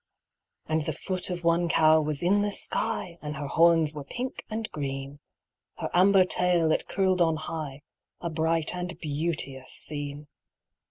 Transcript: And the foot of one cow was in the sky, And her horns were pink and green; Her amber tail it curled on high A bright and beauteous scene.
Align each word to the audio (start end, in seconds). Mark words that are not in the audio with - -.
And 0.65 0.81
the 0.81 0.93
foot 0.93 1.29
of 1.29 1.43
one 1.43 1.69
cow 1.69 2.01
was 2.01 2.23
in 2.23 2.41
the 2.41 2.51
sky, 2.51 3.19
And 3.21 3.37
her 3.37 3.45
horns 3.45 3.93
were 3.93 4.03
pink 4.03 4.43
and 4.49 4.67
green; 4.71 5.19
Her 5.77 5.91
amber 5.93 6.25
tail 6.25 6.71
it 6.71 6.87
curled 6.87 7.21
on 7.21 7.35
high 7.35 7.83
A 8.19 8.31
bright 8.31 8.73
and 8.75 8.99
beauteous 8.99 9.71
scene. 9.73 10.25